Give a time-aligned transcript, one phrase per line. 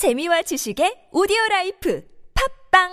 [0.00, 2.02] 재미와 지식의 오디오 life
[2.72, 2.88] 팟빵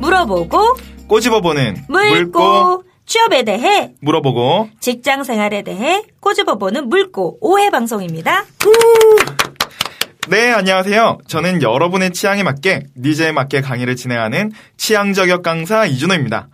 [0.00, 0.76] 물어보고
[1.08, 8.44] 꼬집어보는 물꼬 취업에 대해 물어보고 직장 생활에 대해 꼬집어보는 물꼬 5회 방송입니다.
[10.30, 16.48] 네 안녕하세요 저는 여러분의 취향에 맞게 니제에 맞게 강의를 진행하는 취향 저격 강사 이준호입니다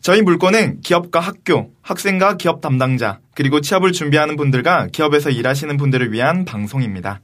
[0.00, 6.44] 저희 물고는 기업과 학교 학생과 기업 담당자 그리고 취업을 준비하는 분들과 기업에서 일하시는 분들을 위한
[6.44, 7.20] 방송입니다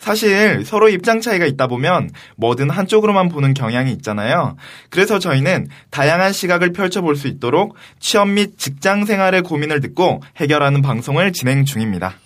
[0.00, 4.56] 사실 서로 입장 차이가 있다 보면 뭐든 한쪽으로만 보는 경향이 있잖아요.
[4.90, 11.32] 그래서 저희는 다양한 시각을 펼쳐볼 수 있도록 취업 및 직장 생활의 고민을 듣고 해결하는 방송을
[11.32, 12.16] 진행 중입니다.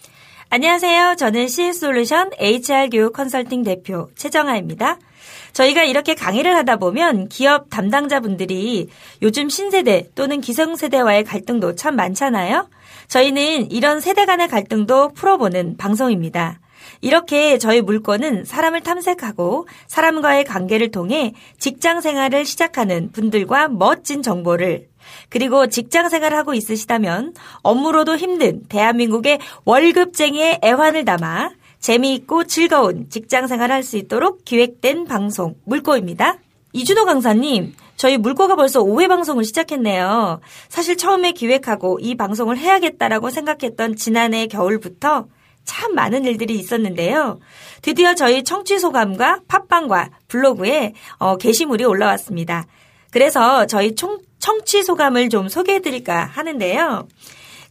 [0.50, 1.16] 안녕하세요.
[1.18, 4.98] 저는 CS솔루션 HR 교육 컨설팅 대표 최정아입니다.
[5.52, 8.88] 저희가 이렇게 강의를 하다 보면 기업 담당자분들이
[9.20, 12.66] 요즘 신세대 또는 기성세대와의 갈등도 참 많잖아요.
[13.08, 16.60] 저희는 이런 세대 간의 갈등도 풀어보는 방송입니다.
[17.02, 24.88] 이렇게 저희 물건은 사람을 탐색하고 사람과의 관계를 통해 직장 생활을 시작하는 분들과 멋진 정보를
[25.28, 31.50] 그리고 직장 생활을 하고 있으시다면 업무로도 힘든 대한민국의 월급쟁이의 애환을 담아
[31.80, 36.36] 재미있고 즐거운 직장 생활을 할 수 있도록 기획된 방송 물고입니다.
[36.72, 40.40] 이준호 강사님, 저희 물고가 벌써 5회 방송을 시작했네요.
[40.68, 45.26] 사실 처음에 기획하고 이 방송을 해야겠다라고 생각했던 지난해 겨울부터
[45.64, 47.40] 참 많은 일들이 있었는데요.
[47.82, 52.66] 드디어 저희 청취 소감과 팟빵과 블로그에 어, 게시물이 올라왔습니다.
[53.10, 57.08] 그래서 저희 총, 청취 소감을 좀 소개해 드릴까 하는데요.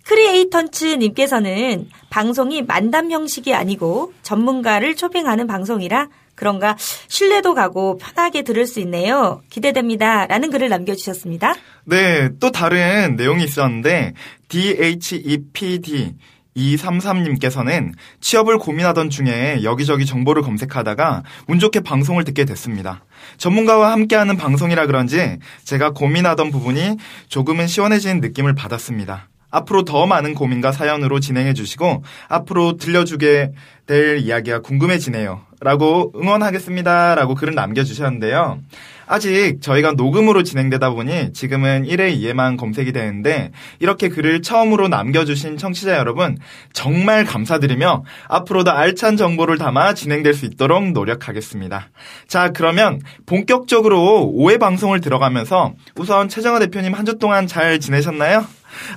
[0.06, 9.42] 크리에이턴츠님께서는 방송이 만담 형식이 아니고 전문가를 초빙하는 방송이라 그런가 신뢰도 가고 편하게 들을 수 있네요.
[9.50, 10.28] 기대됩니다.
[10.28, 11.56] 라는 글을 남겨주셨습니다.
[11.86, 14.14] 네, 또 다른 내용이 있었는데
[14.48, 16.14] DHEPD
[16.58, 23.06] 233님께서는 취업을 고민하던 중에 여기저기 정보를 검색하다가 운 좋게 방송을 듣게 됐습니다.
[23.38, 26.98] 전문가와 함께하는 방송이라 그런지 제가 고민하던 부분이
[27.30, 29.30] 조금은 시원해지는 느낌을 받았습니다.
[29.50, 33.52] 앞으로 더 많은 고민과 사연으로 진행해 주시고 앞으로 들려주게
[33.86, 35.42] 될 이야기가 궁금해지네요.
[35.62, 37.16] 라고 응원하겠습니다.
[37.16, 38.60] 라고 글을 남겨주셨는데요.
[39.08, 45.98] 아직 저희가 녹음으로 진행되다 보니 지금은 1회 2회만 검색이 되는데 이렇게 글을 처음으로 남겨주신 청취자
[45.98, 46.38] 여러분
[46.74, 51.88] 정말 감사드리며 앞으로도 알찬 정보를 담아 진행될 수 있도록 노력하겠습니다.
[52.28, 58.46] 자 그러면 본격적으로 5회 방송을 들어가면서 우선 최정화 대표님 한 주 동안 잘 지내셨나요?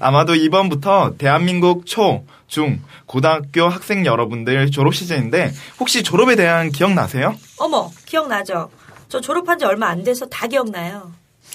[0.00, 7.34] 아마도 이번부터 대한민국 초, 중, 고등학교 학생 여러분들 졸업 시즌인데 혹시 졸업에 대한 기억나세요?
[7.58, 8.70] 어머, 기억나죠?
[9.08, 11.12] 저 졸업한 지 얼마 안 돼서 다 기억나요.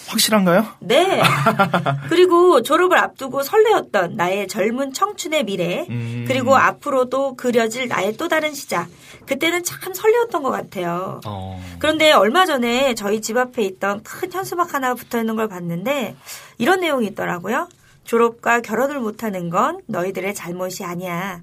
[0.08, 0.66] 확실한가요?
[0.80, 1.22] 네.
[2.10, 6.26] 그리고 졸업을 앞두고 설레었던 나의 젊은 청춘의 미래, 음.
[6.28, 8.88] 그리고 앞으로도 그려질 나의 또 다른 시작.
[9.26, 11.22] 그때는 참 설레었던 것 같아요.
[11.26, 11.60] 어.
[11.80, 16.16] 그런데 얼마 전에 저희 집 앞에 있던 큰 현수막 하나 붙어 있는 걸 봤는데
[16.58, 17.68] 이런 내용이 있더라고요.
[18.06, 21.42] 졸업과 결혼을 못하는 건 너희들의 잘못이 아니야.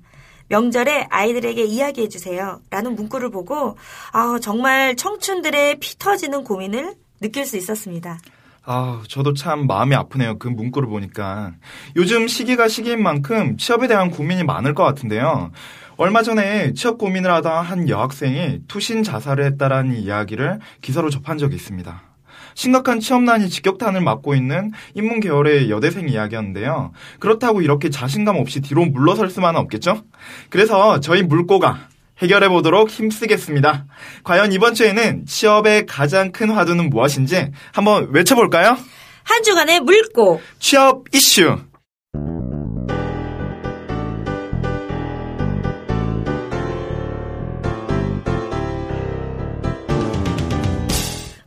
[0.48, 2.60] 명절에 아이들에게 이야기해 주세요.
[2.70, 3.76] 라는 문구를 보고,
[4.12, 8.18] 아, 정말 청춘들의 피 터지는 고민을 느낄 수 있었습니다.
[8.64, 10.38] 아, 저도 참 마음이 아프네요.
[10.38, 11.52] 그 문구를 보니까.
[11.96, 15.50] 요즘 시기가 시기인 만큼 취업에 대한 고민이 많을 것 같은데요.
[15.96, 22.11] 얼마 전에 취업 고민을 하다 한 여학생이 투신 자살을 했다라는 이야기를 기사로 접한 적이 있습니다.
[22.54, 26.92] 심각한 취업난이 직격탄을 맞고 있는 인문 계열의 여대생 이야기였는데요.
[27.18, 30.02] 그렇다고 이렇게 자신감 없이 뒤로 물러설 수만은 없겠죠?
[30.50, 33.86] 그래서 저희 물고가 해결해 보도록 힘쓰겠습니다.
[34.22, 38.76] 과연 이번 주에는 취업의 가장 큰 화두는 무엇인지 한번 외쳐볼까요?
[39.24, 41.58] 한 주간의 물고 취업 이슈.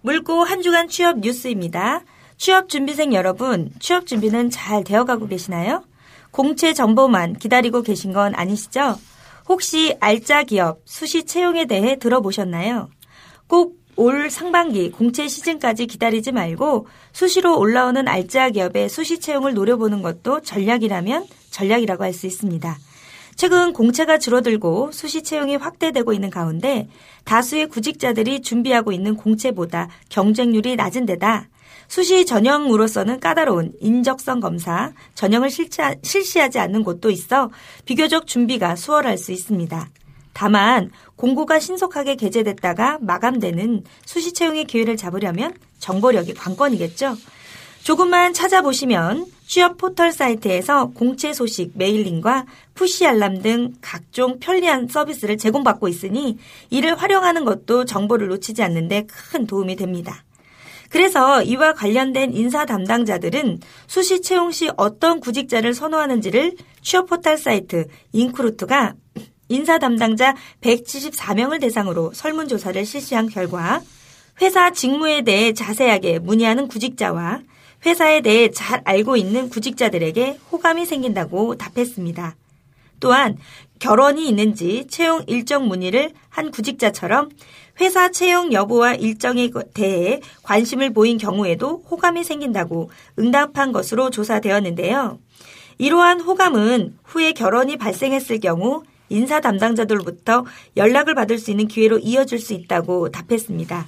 [0.06, 2.04] 물고 한 주간 취업 뉴스입니다.
[2.38, 5.84] 취업 준비생 여러분, 취업 준비는 잘 되어가고 계시나요?
[6.30, 9.00] 공채 정보만 기다리고 계신 건 아니시죠?
[9.50, 12.90] 혹시 알짜 기업 수시 채용에 대해 들어보셨나요?
[13.48, 20.42] 꼭 올 상반기 공채 시즌까지 기다리지 말고 수시로 올라오는 알짜 기업의 수시 채용을 노려보는 것도
[20.42, 22.78] 전략이라면 전략이라고 할 수 있습니다.
[23.36, 26.88] 최근 공채가 줄어들고 수시 채용이 확대되고 있는 가운데
[27.26, 31.50] 다수의 구직자들이 준비하고 있는 공채보다 경쟁률이 낮은 데다
[31.88, 37.52] 수시 전형으로서는 까다로운 인적성 검사, 전형을 실시하지 않는 곳도 있어
[37.84, 39.90] 비교적 준비가 수월할 수 있습니다.
[40.34, 47.16] 다만 공고가 신속하게 게재됐다가 마감되는 수시 채용의 기회를 잡으려면 정보력이 관건이겠죠.
[47.84, 55.88] 조금만 찾아보시면 취업 포털 사이트에서 공채 소식 메일링과 push 알람 등 각종 편리한 서비스를 제공받고
[55.88, 56.38] 있으니
[56.70, 60.24] 이를 활용하는 것도 정보를 놓치지 않는데 큰 도움이 됩니다.
[60.90, 68.94] 그래서 이와 관련된 인사 담당자들은 수시 채용 시 어떤 구직자를 선호하는지를 취업 포털 사이트 인크루트가
[69.50, 73.82] 인사 담당자 174명을 대상으로 설문조사를 실시한 결과
[74.42, 77.42] 회사 직무에 대해 자세하게 문의하는 구직자와
[77.86, 82.36] 회사에 대해 잘 알고 있는 구직자들에게 호감이 생긴다고 답했습니다.
[83.00, 83.38] 또한
[83.80, 87.30] 결혼이 있는지 채용 일정 문의를 한 구직자처럼
[87.82, 92.90] 회사 채용 여부와 일정에 대해 관심을 보인 경우에도 호감이 생긴다고
[93.20, 95.20] 응답한 것으로 조사되었는데요.
[95.78, 100.46] 이러한 호감은 후에 결혼이 발생했을 경우 인사 담당자들로부터
[100.78, 103.86] 연락을 받을 수 있는 기회로 이어질 수 있다고 답했습니다.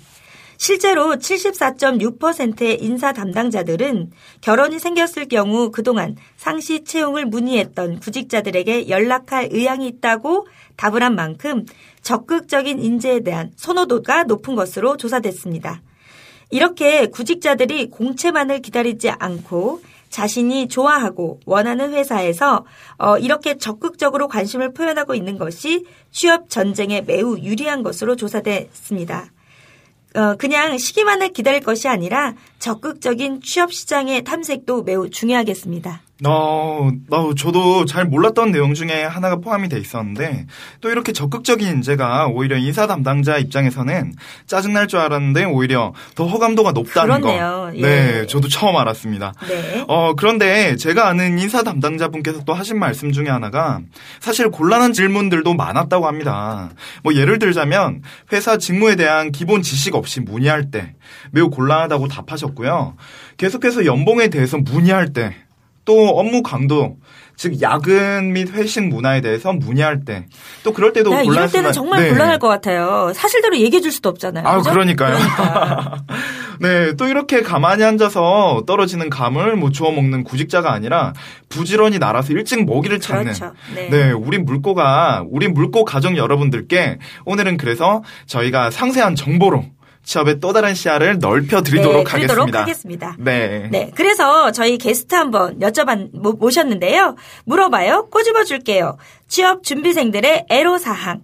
[0.58, 4.12] 실제로 74.6%의 인사 담당자들은
[4.42, 11.66] 결혼이 생겼을 경우 그동안 상시 채용을 문의했던 구직자들에게 연락할 의향이 있다고 답을 한 만큼
[12.02, 15.82] 적극적인 인재에 대한 선호도가 높은 것으로 조사됐습니다.
[16.50, 22.66] 이렇게 구직자들이 공채만을 기다리지 않고 자신이 좋아하고 원하는 회사에서
[22.98, 29.32] 어, 이렇게 적극적으로 관심을 표현하고 있는 것이 취업 전쟁에 매우 유리한 것으로 조사됐습니다.
[30.16, 36.07] 어, 그냥 시기만을 기다릴 것이 아니라 적극적인 취업 시장의 탐색도 매우 중요하겠습니다.
[36.26, 40.48] 어, 어, 저도 잘 몰랐던 내용 중에 하나가 포함이 돼 있었는데
[40.82, 44.14] 또 이렇게 적극적인 인재가 오히려 인사 담당자 입장에서는
[44.48, 47.70] 짜증 날 줄 알았는데 오히려 더 호감도가 높다는 그렇네요.
[47.72, 47.78] 거.
[47.78, 47.82] 예.
[47.82, 49.34] 네, 저도 처음 알았습니다.
[49.50, 49.84] 네.
[49.90, 53.82] 어, 그런데 제가 아는 인사 담당자분께서 또 하신 말씀 중에 하나가
[54.22, 56.70] 사실 곤란한 질문들도 많았다고 합니다.
[57.04, 60.94] 뭐 예를 들자면 회사 직무에 대한 기본 지식 없이 문의할 때
[61.32, 62.96] 매우 곤란하다고 답하셨고요.
[63.36, 65.36] 계속해서 연봉에 대해서 문의할 때
[65.88, 66.98] 또 업무 강도
[67.38, 70.26] 즉 야근 및 회식 문화에 대해서 문의할 때
[70.68, 72.10] 또 그럴 때도 야, 이럴 때는 정말 네.
[72.10, 73.14] 곤란할 것 같아요.
[73.16, 74.46] 사실대로 얘기해 줄 수도 없잖아요.
[74.46, 74.72] 아, 그죠?
[74.72, 75.16] 그러니까요.
[75.16, 76.04] 그러니까.
[76.60, 81.14] 네, 또 이렇게 가만히 앉아서 떨어지는 감을 뭐 주워 먹는 구직자가 아니라
[81.48, 83.24] 부지런히 날아서 일찍 먹이를 찾는.
[83.24, 83.54] 그렇죠.
[83.76, 83.90] 네.
[83.90, 89.64] 네, 우리 물고가 우리 물고 가족 여러분들께 오늘은 그래서 저희가 상세한 정보로
[90.08, 92.62] 취업의 또 다른 시야를 넓혀 드리도록 네, 하겠습니다.
[92.62, 93.16] 하겠습니다.
[93.20, 93.68] 네.
[93.70, 97.16] 네, 그래서 저희 게스트 한번 여쭤봤 모- 모셨는데요.
[97.44, 98.08] 물어봐요.
[98.10, 98.98] 꼬집어 줄게요.
[99.28, 101.24] 취업 준비생들의 애로사항.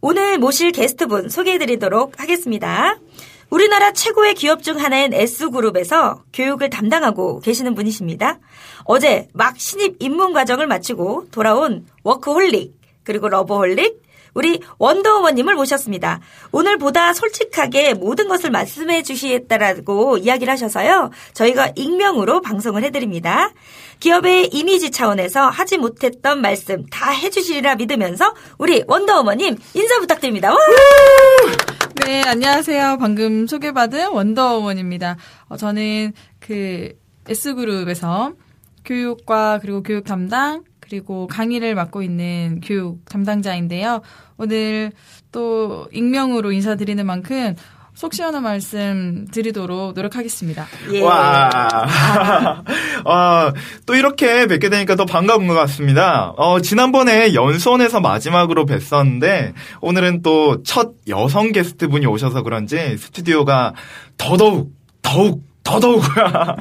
[0.00, 2.96] 오늘 모실 게스트분 소개해드리도록 하겠습니다.
[3.48, 8.38] 우리나라 최고의 기업 중 하나인 S그룹에서 교육을 담당하고 계시는 분이십니다.
[8.84, 12.74] 어제 막 신입 입문 과정을 마치고 돌아온 워크홀릭,
[13.04, 14.02] 그리고 loverholic,
[14.34, 16.20] 우리 원더우먼님을 모셨습니다.
[16.52, 21.10] 오늘 보다 솔직하게 모든 것을 말씀해 주시겠다라고 이야기를 하셔서요.
[21.34, 23.52] 저희가 익명으로 방송을 해드립니다.
[24.00, 30.50] 기업의 이미지 차원에서 하지 못했던 말씀 다 해주시리라 믿으면서 우리 원더우먼님 인사 부탁드립니다.
[30.50, 30.56] 와!
[32.06, 32.96] 네, 안녕하세요.
[32.98, 35.16] 방금 소개받은 원더우먼입니다.
[35.48, 36.98] 어, 저는 그
[37.28, 38.32] S그룹에서
[38.84, 44.02] 교육과 그리고 교육 담당 그리고 강의를 맡고 있는 교육 담당자인데요.
[44.36, 44.90] 오늘
[45.30, 47.54] 또 익명으로 인사드리는 만큼
[47.94, 50.66] 속 시원한 말씀 드리도록 노력하겠습니다.
[50.92, 51.02] 예.
[51.02, 51.50] 와.
[53.04, 53.52] 아,
[53.86, 56.32] 또 이렇게 뵙게 되니까 더 반가운 것 같습니다.
[56.36, 63.74] 어, 지난번에 연수원에서 마지막으로 뵀었는데, 오늘은 또 첫 여성 게스트 분이 오셔서 그런지 스튜디오가
[64.16, 66.02] 더더욱, 더욱, 더더욱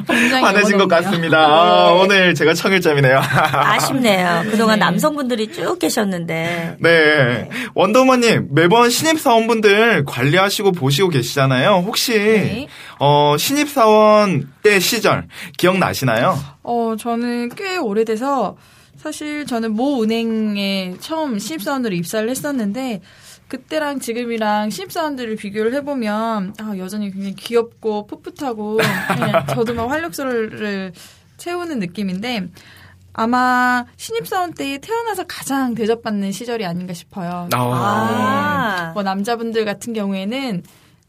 [0.08, 0.88] 굉장히 환해진 것.
[0.88, 1.38] 같습니다.
[1.39, 2.01] 아, 네.
[2.01, 3.20] 오늘 제가 청일점이네요.
[3.22, 4.44] 아쉽네요.
[4.50, 4.86] 그동안 네.
[4.86, 6.77] 남성분들이 쭉 계셨는데.
[6.79, 7.50] 네.
[7.75, 11.84] 원더우먼님, 매번 신입사원분들 관리하시고 보시고 계시잖아요.
[11.86, 12.68] 혹시, 네.
[13.00, 15.27] 어, 신입사원 때 시절
[15.58, 16.38] 기억나시나요?
[16.63, 18.58] 어, 저는 꽤 오래돼서
[18.98, 23.01] 사실 저는 모 은행에 처음 신입사원으로 입사를 했었는데
[23.50, 30.94] 그때랑 지금이랑 신입사원들을 비교를 해보면 아, 여전히 굉장히 귀엽고 풋풋하고 그냥 저도 막 활력소를
[31.38, 32.48] 채우는 느낌인데
[33.13, 37.50] 아마 신입사원 때 태어나서 가장 대접받는 시절이 아닌가 싶어요.
[37.53, 38.91] 아.
[38.94, 40.63] 뭐 남자분들 같은 경우에는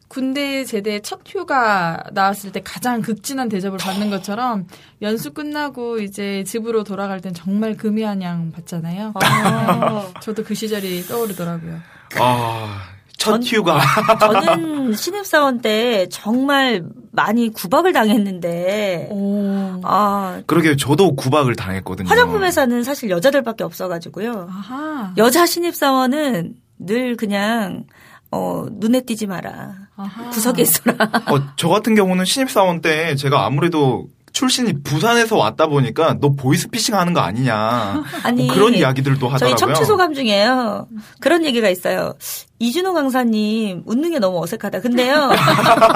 [0.08, 4.66] 군대 제대 첫 휴가 나왔을 때 가장 극진한 대접을 받는 것처럼
[5.02, 9.12] 연수 끝나고 이제 집으로 돌아갈 땐 정말 금이한 양 받잖아요.
[9.14, 10.12] 어.
[10.20, 11.99] 저도 그 시절이 떠오르더라고요.
[12.18, 12.82] 아,
[13.16, 13.80] 첫 전- 휴가.
[14.18, 19.80] 저는 신입사원 때 정말 많이 구박을 당했는데, 오.
[19.84, 22.08] 아, 그러게 저도 구박을 당했거든요.
[22.08, 24.48] 화장품 회사는 사실 여자들밖에 없어가지고요.
[24.50, 25.12] 아하.
[25.18, 27.84] 여자 신입사원은 늘 그냥
[28.32, 29.74] 어, 눈에 띄지 마라.
[29.96, 30.30] 아하.
[30.30, 30.94] 구석에 있어라.
[31.26, 37.12] 어, 저 같은 경우는 신입사원 때 제가 아무래도 출신이 부산에서 왔다 보니까 너 보이스피싱 하는
[37.12, 38.02] 거 아니냐.
[38.24, 39.56] 아니, 뭐 그런 이야기들도 하더라고요.
[39.56, 40.88] 저희 청취 소감 중에요.
[41.20, 42.14] 그런 얘기가 있어요.
[42.62, 44.80] 이준호 강사님 웃는 게 너무 어색하다.
[44.80, 45.30] 근데요.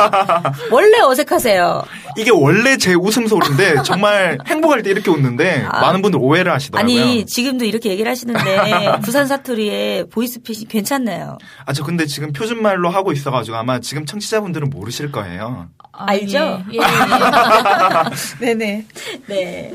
[0.73, 1.85] 원래 어색하세요.
[2.17, 5.83] 이게 원래 제 웃음소리인데 정말 행복할 때 이렇게 웃는데 아.
[5.83, 7.01] 많은 분들 오해를 하시더라고요.
[7.01, 11.37] 아니, 지금도 이렇게 얘기를 하시는데 부산 사투리에 보이스피싱 괜찮나요?
[11.67, 15.69] 아, 저 근데 지금 표준말로 하고 있어가지고 아마 지금 청취자분들은 모르실 거예요.
[15.93, 16.39] 아, 알죠?
[16.73, 16.81] 예, 예, 예.
[18.41, 18.87] 네네.
[19.27, 19.73] 네.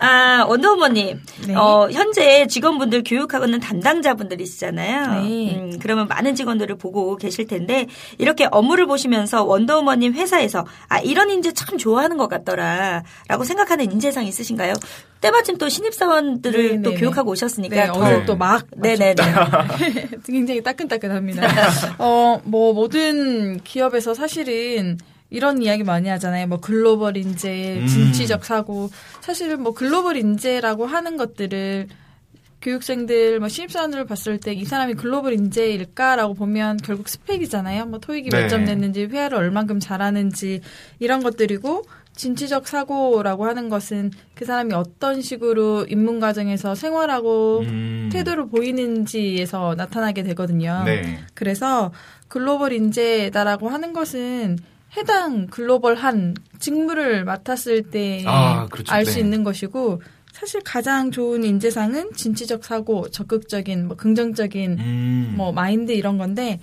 [0.00, 1.20] 아, 원더우먼님.
[1.46, 1.54] 네.
[1.54, 5.22] 어, 현재 직원분들 교육하고 있는 담당자분들이시잖아요.
[5.22, 5.54] 네.
[5.56, 7.86] 음, 그러면 많은 직원들을 보고 계실 텐데,
[8.18, 13.02] 이렇게 업무를 보시면서 원더우먼님 회사에서, 아, 이런 인재 참 좋아하는 것 같더라.
[13.28, 14.74] 라고 생각하는 인재상 있으신가요?
[15.20, 17.32] 때마침 또 신입사원들을 네, 또 네, 교육하고 네.
[17.32, 17.74] 오셨으니까.
[17.76, 19.14] 네, 더- 어제 또막 네네네.
[20.26, 21.42] 굉장히 따끈따끈합니다.
[21.98, 24.98] 어, 뭐, 모든 기업에서 사실은
[25.30, 26.46] 이런 이야기 많이 하잖아요.
[26.46, 27.86] 뭐, 글로벌 인재, 음.
[27.88, 28.90] 진취적 사고.
[29.20, 31.88] 사실은 뭐, 글로벌 인재라고 하는 것들을
[32.64, 37.86] 교육생들, 뭐, 신입사원들을 봤을 때 이 사람이 글로벌 인재일까라고 보면 결국 스펙이잖아요.
[37.86, 38.42] 뭐, 토익이 네.
[38.42, 40.60] 몇점 냈는지, 회화를 얼만큼 잘하는지,
[40.98, 41.82] 이런 것들이고,
[42.16, 48.08] 진취적 사고라고 하는 것은 그 사람이 어떤 식으로 입문 과정에서 생활하고 음.
[48.12, 50.82] 태도를 보이는지에서 나타나게 되거든요.
[50.84, 51.18] 네.
[51.34, 51.90] 그래서
[52.28, 54.58] 글로벌 인재다라고 하는 것은
[54.96, 58.92] 해당 글로벌한 직무를 맡았을 때 아, 그렇죠.
[58.92, 59.20] 알수 네.
[59.20, 60.00] 있는 것이고
[60.34, 65.34] 사실 가장 좋은 인재상은 진취적 사고, 적극적인 뭐 긍정적인 음.
[65.36, 66.58] 뭐 마인드 이런 건데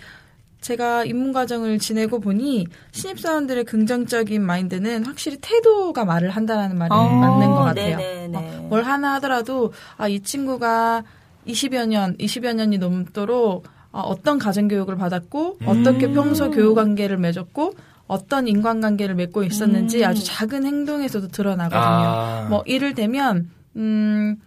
[0.60, 7.48] 제가 입문 과정을 지내고 보니 신입사원들의 긍정적인 마인드는 확실히 태도가 말을 한다라는 말이 어, 맞는
[7.48, 7.98] 것 같아요.
[7.98, 8.38] 네네네.
[8.38, 11.04] 어, 뭘 하나 하더라도 아 이 친구가
[11.48, 16.14] 20여 년, 20여 년이 넘도록 어, 어떤 가정교육을 받았고 어떻게 음.
[16.14, 17.74] 평소 교육 관계를 맺었고
[18.08, 20.10] 어떤 인간관계를 맺고 있었는지 음.
[20.10, 21.82] 아주 작은 행동에서도 드러나거든요.
[21.82, 22.48] 아.
[22.50, 24.38] 뭐 이를테면 음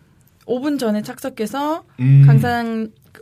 [0.47, 2.25] 5분 전에 착석해서 음.
[2.27, 2.65] 강사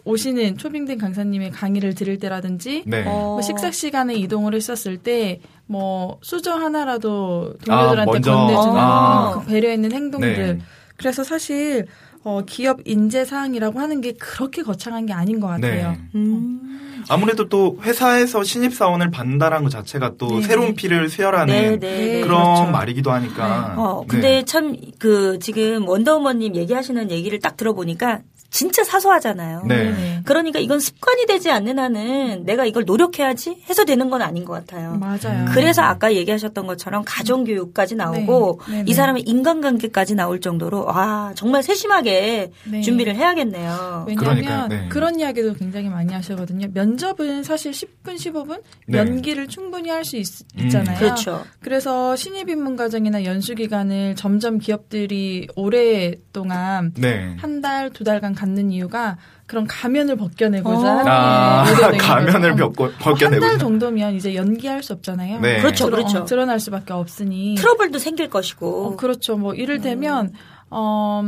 [0.04, 3.04] 오시는 초빙된 강사님의 강의를 들을 때라든지 네.
[3.06, 3.34] 어.
[3.34, 5.40] 뭐 식사 시간에 이동을 했었을 때
[5.72, 8.32] 뭐 수저 하나라도 동료들한테 아, 먼저.
[8.34, 9.30] 건네주는 아.
[9.40, 10.58] 그 배려 있는 행동들.
[10.58, 10.64] 네.
[10.96, 11.86] 그래서 사실
[12.24, 15.92] 어, 기업 인재 사항이라고 하는 게 그렇게 거창한 게 아닌 것 같아요.
[15.92, 16.00] 네.
[16.14, 16.91] 음.
[17.08, 20.42] 아무래도 또 회사에서 신입 사원을 받는다라는 것 자체가 또 네.
[20.42, 22.20] 새로운 피를 수혈하는 네, 네.
[22.20, 22.70] 그런 그렇죠.
[22.70, 23.74] 말이기도 하니까.
[23.76, 24.06] 어, 네.
[24.08, 28.20] 근데 참, 그, 지금 원더우먼님 얘기하시는 얘기를 딱 들어보니까
[28.52, 29.62] 진짜 사소하잖아요.
[29.66, 29.90] 네.
[29.90, 30.20] 네.
[30.26, 34.94] 그러니까 이건 습관이 되지 않는 한은 내가 이걸 노력해야지 해서 되는 건 아닌 것 같아요.
[35.00, 35.46] 맞아요.
[35.52, 38.94] 그래서 아까 얘기하셨던 것처럼 가정교육까지 나오고 네, 네, 이 네.
[38.94, 42.80] 사람의 인간관계까지 나올 정도로 와 정말 세심하게 네.
[42.82, 44.04] 준비를 해야겠네요.
[44.06, 44.88] 왜냐하면 그러니까요, 네.
[44.90, 46.68] 그런 이야기도 굉장히 많이 하시거든요.
[46.96, 48.98] 면접은 사실 10분, 15분 네.
[48.98, 50.64] 연기를 충분히 할수 음.
[50.64, 50.98] 있잖아요.
[50.98, 51.42] 그렇죠.
[51.60, 57.34] 그래서 신입 입문 과정이나 연수 기간을 점점 기업들이 오랫동안 네.
[57.38, 60.98] 한 달, 두 달간 갖는 이유가 그런 가면을 벗겨내고자 어.
[60.98, 61.64] 하는 아,
[61.98, 62.56] 가면을.
[62.56, 63.40] 벗고, 한 벗겨내고.
[63.44, 65.40] 달 정도면 이제 연기할 수 없잖아요.
[65.40, 65.58] 네.
[65.60, 66.18] 그렇죠, 드러- 그렇죠.
[66.20, 67.54] 어, 드러날 수밖에 없으니.
[67.56, 68.86] 트러블도 생길 것이고.
[68.86, 69.36] 어, 그렇죠.
[69.36, 70.32] 뭐 이를테면
[70.70, 71.22] 어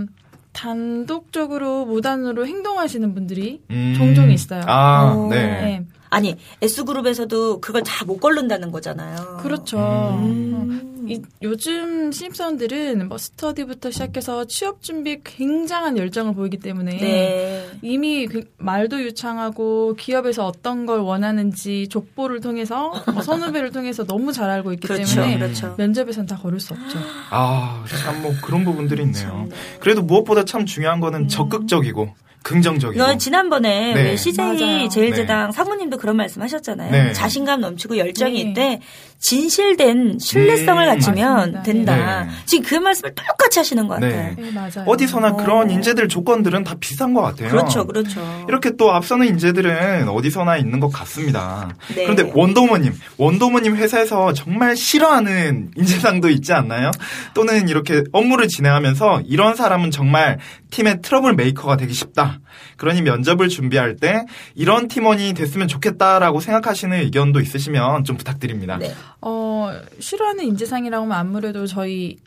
[0.55, 3.95] 단독적으로 무단으로 행동하시는 분들이 음.
[3.99, 4.63] 종종 있어요.
[4.67, 5.29] 아, 오.
[5.29, 5.37] 네.
[5.47, 5.87] 네.
[6.11, 9.39] 아니 S그룹에서도 그걸 다 못 걸른다는 거잖아요.
[9.43, 9.79] 그렇죠.
[10.23, 10.94] 음.
[11.05, 17.67] 어, 이, 요즘 신입사원들은 뭐 스터디부터 시작해서 취업 준비에 굉장한 열정을 보이기 때문에 네.
[17.83, 24.51] 이미 그 말도 유창하고 기업에서 어떤 걸 원하는지 족보를 통해서 뭐 선후배를 통해서 너무 잘
[24.51, 25.15] 알고 있기 그렇죠.
[25.17, 25.75] 때문에 그렇죠.
[25.79, 26.99] 면접에선 다 걸을 수 없죠.
[27.31, 29.15] 아, 참 뭐 그런 부분들이 있네요.
[29.29, 29.57] 참, 네.
[29.81, 33.03] 그래도 무엇보다 참 중요한 거는 적극적이고 긍정적이고.
[33.03, 34.03] 너 지난번에 네.
[34.03, 34.89] 왜 CJ 맞아요.
[34.91, 36.91] 제일제당 사모님도 그런 말씀하셨잖아요.
[36.91, 37.13] 네.
[37.15, 38.51] 자신감 넘치고 열정이 네.
[38.51, 38.81] 있대
[39.25, 41.63] 진실된 신뢰성을 음, 갖추면 맞습니다.
[41.63, 42.25] 된다.
[42.25, 42.31] 네.
[42.45, 44.11] 지금 그 말씀을 똑같이 하시는 것 네.
[44.11, 44.35] 같아요.
[44.37, 44.85] 네, 맞아요.
[44.87, 45.37] 어디서나 어.
[45.37, 47.49] 그런 인재들 조건들은 다 비슷한 것 같아요.
[47.49, 48.21] 그렇죠, 그렇죠.
[48.51, 51.71] 이렇게 또 앞서는 인재들은 어디서나 있는 것 같습니다.
[51.95, 52.03] 네.
[52.03, 56.91] 그런데 원더우먼님, 원더우먼님 회사에서 정말 싫어하는 인재상도 있지 않나요?
[57.33, 60.39] 또는 이렇게 업무를 진행하면서 이런 사람은 정말
[60.71, 62.41] 팀의 trouble maker가 되기 쉽다.
[62.77, 68.77] 그러니 면접을 준비할 때 이런 팀원이 됐으면 좋겠다라고 생각하시는 의견도 있으시면 좀 부탁드립니다.
[68.77, 68.93] 네.
[69.21, 72.19] 어, 싫어하는 인재상이라고 하면 아무래도 저희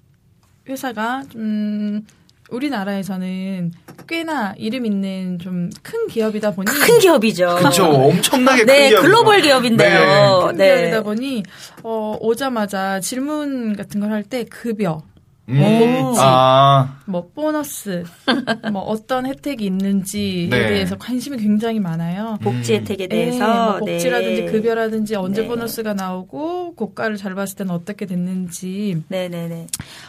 [0.68, 2.06] 회사가 좀
[2.50, 3.72] 우리나라에서는
[4.08, 7.56] 꽤나 이름 있는 좀 큰 기업이다 보니 큰 기업이죠.
[7.60, 7.86] 그렇죠.
[7.86, 9.02] 엄청나게 큰 네, 기업.
[9.02, 10.46] 글로벌 기업인데요.
[10.48, 10.76] 큰 네.
[10.78, 11.44] 기업이다 보니
[11.84, 15.04] 어, 오자마자 질문 같은 걸 할 때 급여
[15.50, 15.62] 음.
[15.62, 16.14] 오.
[16.20, 18.04] 아, 뭐 보너스,
[18.72, 20.68] 뭐 어떤 혜택이 있는지에 네.
[20.68, 22.38] 대해서 관심이 굉장히 많아요.
[22.42, 22.82] 복지 음.
[22.82, 24.52] 혜택에 네, 대해서 뭐 복지라든지 네.
[24.52, 25.48] 급여라든지 언제 네.
[25.48, 29.04] 보너스가 나오고 고가를 잘 봤을 때는 어떻게 됐는지.
[29.08, 29.68] 네네네.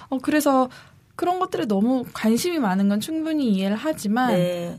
[0.09, 0.69] 어 그래서
[1.15, 4.79] 그런 것들에 너무 관심이 많은 건 충분히 이해를 하지만 네.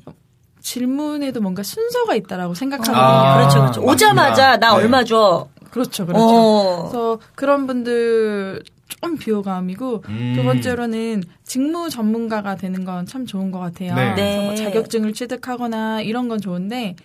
[0.61, 2.97] 질문에도 뭔가 순서가 있다라고 생각하거든요.
[2.97, 3.81] 아, 그렇죠, 그렇죠.
[3.81, 4.75] 오자마자 나 네.
[4.75, 5.47] 얼마 줘.
[5.71, 6.25] 그렇죠, 그렇죠.
[6.25, 6.81] 어.
[6.81, 10.33] 그래서 그런 분들 좀 비호감이고 음.
[10.35, 13.95] 두 번째로는 직무 전문가가 되는 건 참 좋은 것 같아요.
[13.95, 14.13] 네.
[14.15, 14.55] 그래서 뭐 네.
[14.57, 16.95] 자격증을 취득하거나 이런 건 좋은데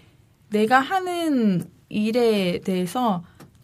[0.50, 3.22] 내가 하는 일에 대해서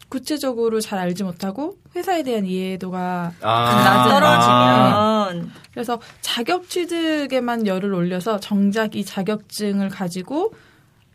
[0.09, 4.09] 구체적으로 잘 알지 못하고 회사에 대한 이해도가 아.
[4.09, 10.53] 떨어지면 그래서 자격 취득에만 열을 올려서 정작 이 자격증을 가지고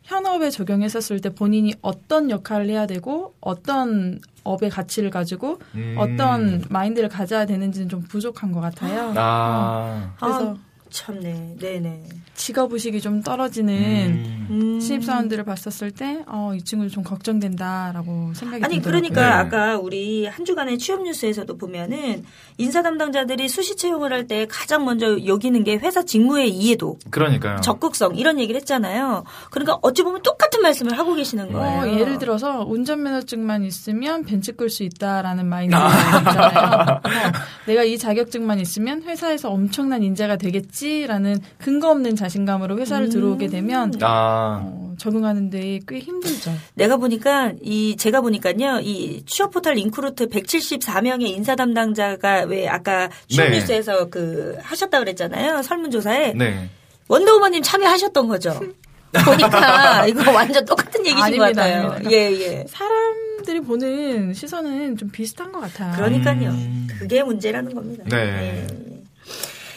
[0.06, 5.96] 현업에 적용했었을 때 본인이 어떤 역할을 해야 되고 어떤 업의 가치를 가지고 음.
[5.98, 9.14] 어떤 마인드를 가져야 되는지는 좀 부족한 것 같아요.
[9.16, 10.14] 아.
[10.20, 10.56] 그래서 아,
[10.90, 11.56] 참네.
[11.60, 12.04] 네네.
[12.36, 14.48] 직업 의식이 좀 떨어지는 음.
[14.50, 14.80] 음.
[14.80, 19.10] 신입 사원들을 봤었을 때, 어, 이 친구들 좀 걱정된다라고 생각이 아니 들더라고요.
[19.10, 19.28] 그러니까 네.
[19.28, 22.24] 아까 우리 한 주간의 취업 뉴스에서도 보면은
[22.58, 27.62] 인사 담당자들이 수시 채용을 할 때 가장 먼저 여기는 게 회사 직무의 이해도, 그러니까요.
[27.62, 29.24] 적극성 이런 얘기를 했잖아요.
[29.52, 31.82] 그러니까 어찌 보면 똑같은 말씀을 하고 계시는 거예요.
[31.82, 37.00] 어, 예를 들어서 운전면허증만 있으면 벤츠 끌 수 있다라는 마인드가 있잖아요.
[37.04, 37.32] 그래서
[37.68, 40.75] 내가 이 자격증만 있으면 회사에서 엄청난 인재가 되겠지
[41.08, 44.62] 라는 근거 없는 자신감으로 회사를 들어오게 되면 아.
[44.64, 46.52] 어, 적응하는데 꽤 힘들죠.
[46.74, 53.46] 내가 보니까 이 제가 보니까요 이 취업 포털 인크루트 174명의 인사 담당자가 왜 아까 취업
[53.50, 53.60] 네.
[53.60, 56.70] 뉴스에서 그 하셨다 그랬잖아요 설문조사에 네.
[57.08, 58.60] 원더우먼님 참여하셨던 거죠.
[59.26, 61.92] 보니까 이거 완전 똑같은 얘기신 것 아닙니다, 같아요.
[61.92, 62.12] 아닙니다.
[62.12, 62.66] 예 예.
[62.68, 65.96] 사람들이 보는 시선은 좀 비슷한 것 같아요.
[65.96, 66.50] 그러니까요.
[66.50, 66.88] 음.
[67.00, 68.04] 그게 문제라는 겁니다.
[68.10, 68.18] 네.
[68.18, 68.68] 예.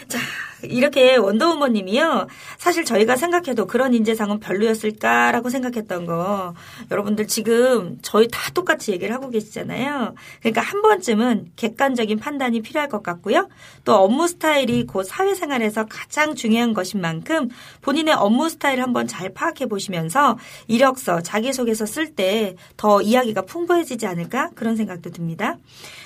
[0.08, 0.18] 자,
[0.62, 2.26] 이렇게 원더우먼님이요.
[2.58, 6.54] 사실 저희가 생각해도 그런 인재상은 별로였을까라고 생각했던 거
[6.90, 10.14] 여러분들 지금 저희 다 똑같이 얘기를 하고 계시잖아요.
[10.40, 13.48] 그러니까 한 번쯤은 객관적인 판단이 필요할 것 같고요.
[13.84, 17.48] 또 업무 스타일이 곧 사회생활에서 가장 중요한 것인 만큼
[17.82, 22.38] 본인의 업무 스타일을 한번 잘 파악해 보시면서 이력서, 자기소개서 쓸 때
[22.76, 25.56] 더 이야기가 풍부해지지 않을까 그런 생각도 듭니다.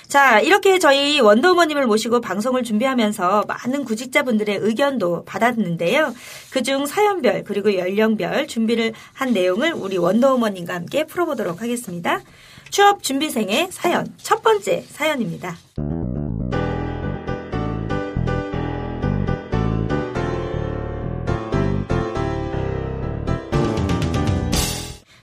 [0.07, 6.13] 자, 이렇게 저희 원더우먼님을 모시고 방송을 준비하면서 많은 구직자 분들의 의견도 받았는데요.
[6.51, 12.21] 그중 사연별 그리고 연령별 준비를 한 내용을 우리 원더우먼님과 함께 풀어보도록 하겠습니다.
[12.69, 15.57] 취업 준비생의 사연 첫 번째 사연입니다.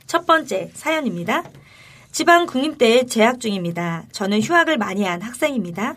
[0.06, 1.44] 첫 번째 사연입니다.
[2.10, 4.04] 지방 국립대에 재학 중입니다.
[4.10, 5.94] 저는 휴학을 많이 한 학생입니다.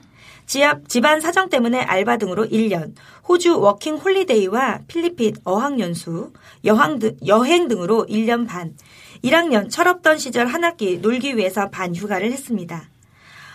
[0.53, 2.93] 지압, 집안 사정 때문에 알바 등으로 1년,
[3.27, 6.31] 호주 워킹 홀리데이와 필리핀 어학연수,
[6.63, 8.75] 여행, 등, 여행 등으로 1년 반,
[9.23, 12.87] 1학년 철없던 시절 한 학기 놀기 위해서 반 휴학을 했습니다.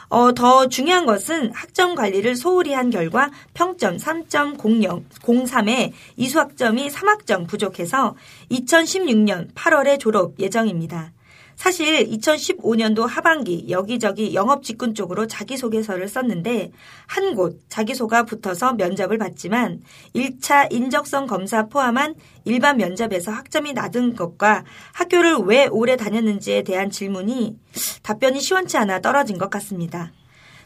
[0.08, 8.16] 어, 더 중요한 것은 학점 관리를 소홀히 한 결과 평점 3.03에 이수학점이 3학점 부족해서
[8.50, 11.12] 2016년 8월에 졸업 예정입니다.
[11.58, 16.70] 사실 2015년도 하반기 여기저기 영업 직군 쪽으로 자기소개서를 썼는데
[17.06, 19.82] 한 곳 자기소가 붙어서 면접을 봤지만
[20.14, 27.56] 1차 인적성 검사 포함한 일반 면접에서 학점이 낮은 것과 학교를 왜 오래 다녔는지에 대한 질문이
[28.02, 30.12] 답변이 시원치 않아 떨어진 것 같습니다.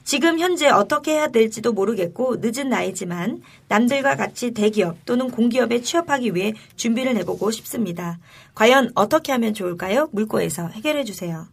[0.04, 6.54] 지금 현재 어떻게 해야 될지도 모르겠고 늦은 나이지만 남들과 같이 대기업 또는 공기업에 취업하기 위해
[6.76, 8.18] 준비를 해보고 싶습니다.
[8.54, 10.08] 과연 어떻게 하면 좋을까요?
[10.12, 11.46] 물고에서 해결해 주세요.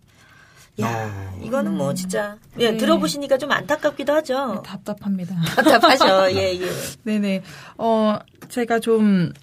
[0.81, 2.77] 야, 이거는 뭐 진짜 예, 네.
[2.77, 4.63] 들어보시니까 좀 안타깝기도 하죠.
[4.65, 5.35] 답답합니다.
[5.55, 6.31] 답답하죠.
[6.39, 6.69] 예, 예.
[7.03, 7.43] 네네.
[7.77, 9.33] 어, 제가 좀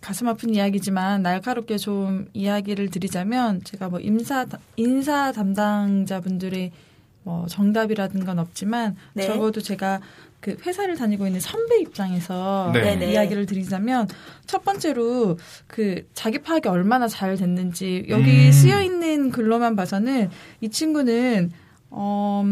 [0.00, 4.46] 가슴 아픈 이야기지만 날카롭게 좀 이야기를 드리자면 제가 뭐 임사,
[4.76, 6.72] 인사 담당자분들의
[7.24, 9.26] 뭐 정답이라든 건 없지만 네.
[9.26, 10.00] 적어도 제가
[10.40, 12.82] 그 회사를 다니고 있는 선배 입장에서 네.
[12.82, 13.12] 네네.
[13.12, 14.06] 이야기를 드리자면
[14.46, 18.52] 첫 번째로 그 자기 파악이 얼마나 잘 됐는지 여기 음.
[18.52, 20.28] 쓰여 있는 글로만 봐서는
[20.60, 21.50] 이 친구는
[21.90, 22.44] 어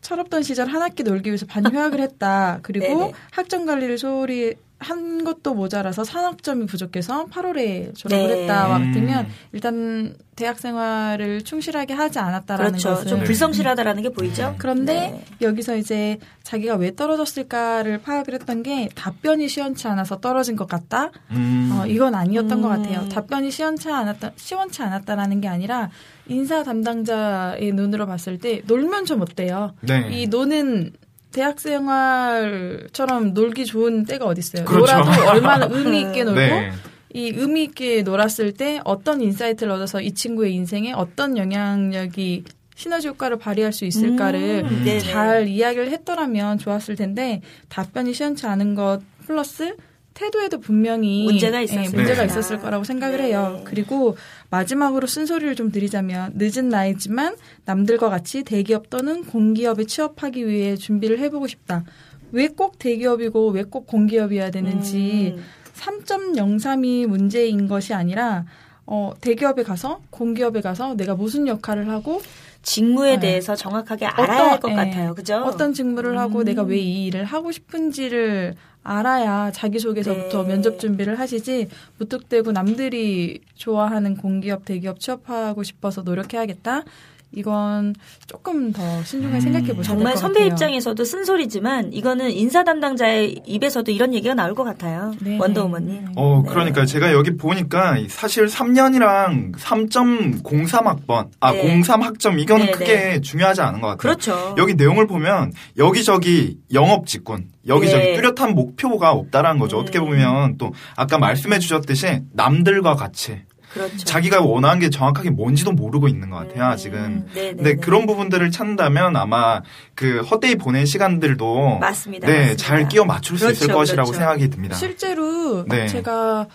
[0.00, 2.60] 철없던 시절 한 학기 놀기 위해서 반휴학을 했다.
[2.62, 3.12] 그리고 네네.
[3.32, 8.42] 학점 관리를 소홀히 한 것도 모자라서 산학점이 부족해서 8월에 졸업을 네.
[8.42, 8.66] 했다.
[8.66, 8.86] 와 음.
[8.86, 12.88] 같으면 일단 대학 생활을 충실하게 하지 않았다라는 그렇죠.
[12.88, 13.24] 것을 좀 네.
[13.26, 14.54] 불성실하다라는 게 보이죠.
[14.56, 15.24] 그런데 네.
[15.42, 21.10] 여기서 이제 자기가 왜 떨어졌을까를 파악을 했던 게 답변이 시원치 않아서 떨어진 것 같다.
[21.30, 21.78] 음.
[21.78, 22.62] 어, 이건 아니었던 음.
[22.62, 23.06] 것 같아요.
[23.10, 25.90] 답변이 시원치 않았다, 시원치 않았다라는 게 아니라
[26.26, 29.74] 인사 담당자의 눈으로 봤을 때 놀면 좀 어때요?
[29.82, 30.08] 네.
[30.10, 30.92] 이 노는
[31.32, 34.64] 대학 생활처럼 놀기 좋은 때가 어디 있어요?
[34.64, 34.92] 그렇죠.
[34.96, 36.72] 놀아도 얼마나 의미 있게 놀고 네.
[37.12, 42.44] 이 의미 있게 놀았을 때 어떤 insight를 얻어서 이 친구의 인생에 어떤 영향력이
[42.76, 45.00] 시너지 효과를 발휘할 수 있을까를 음, 네네.
[45.00, 49.76] 잘 이야기를 했더라면 좋았을 텐데 답변이 시원치 않은 것 플러스
[50.14, 52.24] 태도에도 분명히 문제가 예, 있었을 문제가 거다.
[52.24, 53.24] 있었을 거라고 생각을 네.
[53.28, 53.60] 해요.
[53.64, 54.16] 그리고
[54.50, 61.46] 마지막으로 쓴소리를 좀 드리자면 늦은 나이지만 남들과 같이 대기업 또는 공기업에 취업하기 위해 준비를 해보고
[61.46, 61.84] 싶다.
[62.32, 65.42] 왜 꼭 대기업이고 왜 꼭 공기업이어야 되는지 음.
[65.74, 68.44] 3.03이 문제인 것이 아니라
[68.86, 72.20] 어, 대기업에 가서 공기업에 가서 내가 무슨 역할을 하고
[72.62, 73.20] 직무에 네.
[73.20, 75.14] 대해서 정확하게 알아야 할것 예, 같아요.
[75.14, 75.36] 그죠?
[75.44, 76.44] 어떤 직무를 하고 음.
[76.44, 80.48] 내가 왜 이 일을 하고 싶은지를 알아야 자기소개서부터 네.
[80.48, 81.68] 면접 준비를 하시지
[81.98, 86.84] 무뚝대고 남들이 좋아하는 공기업 대기업 취업하고 싶어서 노력해야겠다.
[87.32, 87.94] 이건
[88.26, 89.40] 조금 더 신중하게 음.
[89.40, 90.52] 생각해 보셔야 될 정말 것 선배 같아요.
[90.52, 95.14] 입장에서도 쓴소리지만 이거는 인사 담당자의 입에서도 이런 얘기가 나올 것 같아요.
[95.20, 95.38] 네.
[95.38, 96.08] 원더우먼님.
[96.16, 96.50] 어, 네.
[96.50, 101.80] 그러니까 제가 여기 보니까 사실 3년이랑 3.03학번, 아, 네.
[101.80, 103.98] 03학점, 이거는 네, 크게 중요하지 않은 것 같아요.
[103.98, 104.54] 그렇죠.
[104.58, 108.14] 여기 내용을 보면 여기저기 영업 직군, 여기저기 네.
[108.16, 109.78] 뚜렷한 목표가 없다라는 거죠.
[109.78, 109.82] 음.
[109.82, 113.98] 어떻게 보면 또 아까 말씀해 주셨듯이 남들과 같이 그렇죠.
[113.98, 117.26] 자기가 원하는 게 정확하게 뭔지도 모르고 있는 것 같아요, 아직은.
[117.26, 117.80] 네, 네, 근데 네.
[117.80, 119.62] 그런 부분들을 찾는다면 아마
[119.94, 122.26] 그 헛되이 보낸 시간들도 맞습니다.
[122.26, 122.56] 네, 맞습니다.
[122.56, 124.18] 잘 끼워 맞출 수 있을 그렇죠, 것이라고 그렇죠.
[124.18, 124.76] 생각이 듭니다.
[124.76, 125.86] 실제로 네.
[125.86, 126.48] 제가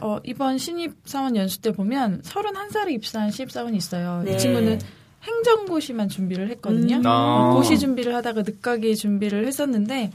[0.00, 4.22] 어, 이번 신입사원 연수 때 보면 31살에 입사한 신입사원이 있어요.
[4.24, 4.34] 네.
[4.34, 4.80] 이 친구는
[5.22, 6.96] 행정고시만 준비를 했거든요.
[6.96, 7.02] 음.
[7.06, 7.50] 아.
[7.52, 10.10] 고시 준비를 하다가 늦가게 준비를 했었는데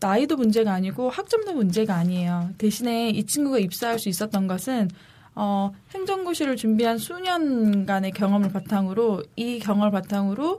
[0.00, 2.50] 나이도 문제가 아니고 학점도 문제가 아니에요.
[2.56, 4.88] 대신에 이 친구가 입사할 수 있었던 것은
[5.34, 10.58] 어, 행정고시를 준비한 수년간의 경험을 바탕으로 이 경험을 바탕으로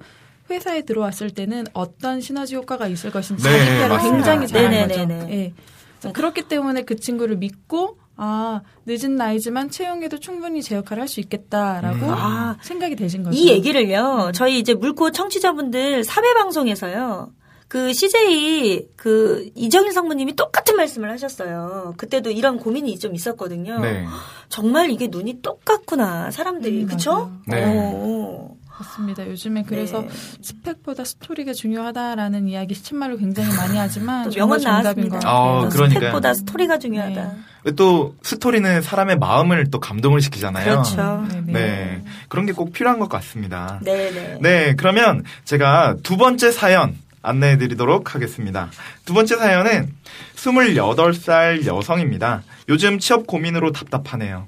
[0.50, 4.02] 회사에 들어왔을 때는 어떤 시너지 효과가 있을 것인지 네, 자기 맞습니다.
[4.18, 5.20] 굉장히 잘한 네네네네.
[5.20, 5.32] 거죠.
[5.32, 5.54] 예.
[6.00, 11.20] 자, 그렇기 때문에 그 친구를 믿고 아 늦은 나이지만 채용에도 충분히 제 역할을 할 수
[11.22, 12.10] 있겠다라고 음.
[12.14, 13.38] 아, 생각이 되신 거죠.
[13.38, 17.30] 이 얘기를요, 저희 이제 물고 청취자분들 사회 방송에서요,
[17.72, 21.94] 그 CJ 그 이정일 성부님이 똑같은 말씀을 하셨어요.
[21.96, 23.80] 그때도 이런 고민이 좀 있었거든요.
[23.80, 24.06] 네.
[24.50, 26.82] 정말 이게 눈이 똑같구나, 사람들이.
[26.82, 27.32] 음, 그쵸?
[27.46, 27.66] 맞아요.
[27.66, 27.92] 어, 네.
[27.94, 28.58] 오.
[28.78, 29.26] 맞습니다.
[29.26, 30.10] 요즘에 그래서 네.
[30.42, 35.20] 스펙보다 스토리가 중요하다라는 이야기 시쳇말로 굉장히 많이 하지만 명언 나왔습니다.
[35.24, 35.70] 아, 같아요.
[35.70, 36.00] 그러니까요.
[36.02, 37.32] 스펙보다 스토리가 중요하다.
[37.64, 37.72] 네.
[37.78, 40.66] 또 스토리는 사람의 마음을 또 감동을 시키잖아요.
[40.66, 41.26] 그렇죠.
[41.30, 41.54] 네네.
[41.54, 42.04] 네.
[42.28, 43.80] 그런 게 꼭 필요한 것 같습니다.
[43.82, 44.38] 네 네.
[44.42, 48.70] 네, 그러면 제가 두 번째 사연 안내해 드리도록 하겠습니다.
[49.06, 49.94] 두 번째 사연은
[50.36, 52.44] 28살 여성입니다.
[52.70, 54.48] 요즘 취업 고민으로 답답하네요.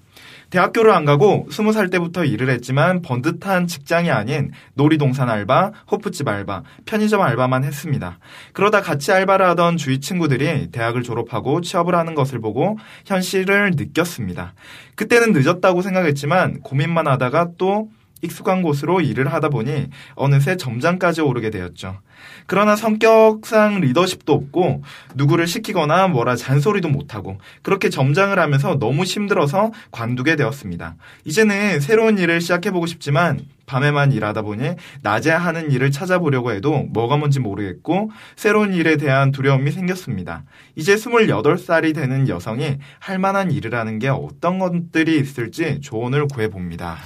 [0.53, 7.21] 대학교를 안 가고 20살 때부터 일을 했지만 번듯한 직장이 아닌 놀이동산 알바, 호프집 알바, 편의점
[7.21, 8.19] 알바만 했습니다.
[8.51, 14.53] 그러다 같이 알바를 하던 주위 친구들이 대학을 졸업하고 취업을 하는 것을 보고 현실을 느꼈습니다.
[14.93, 17.89] 그때는 늦었다고 생각했지만 고민만 하다가 또
[18.23, 21.99] 익숙한 곳으로 일을 하다 보니 어느새 점장까지 오르게 되었죠.
[22.47, 24.81] 그러나 성격상 리더십도 없고
[25.15, 30.95] 누구를 시키거나 뭐라 잔소리도 못하고 그렇게 점장을 하면서 너무 힘들어서 관두게 되었습니다.
[31.25, 37.39] 이제는 새로운 일을 시작해보고 싶지만 밤에만 일하다 보니 낮에 하는 일을 찾아보려고 해도 뭐가 뭔지
[37.39, 40.43] 모르겠고 새로운 일에 대한 두려움이 생겼습니다.
[40.75, 46.97] 이제 28살이 되는 여성이 할 만한 일을 하는 게 어떤 것들이 있을지 조언을 구해봅니다.